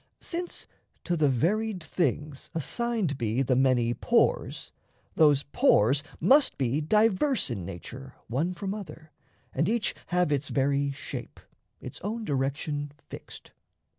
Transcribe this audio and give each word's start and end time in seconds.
Since 0.21 0.67
to 1.03 1.15
the 1.15 1.29
varied 1.29 1.83
things 1.83 2.49
assigned 2.55 3.19
be 3.19 3.43
The 3.43 3.55
many 3.55 3.93
pores, 3.93 4.71
those 5.13 5.43
pores 5.43 6.01
must 6.19 6.57
be 6.57 6.81
diverse 6.81 7.51
In 7.51 7.67
nature 7.67 8.15
one 8.25 8.55
from 8.55 8.73
other, 8.73 9.11
and 9.53 9.69
each 9.69 9.93
have 10.07 10.31
Its 10.31 10.49
very 10.49 10.91
shape, 10.91 11.39
its 11.79 12.01
own 12.01 12.25
direction 12.25 12.91
fixed. 13.11 13.51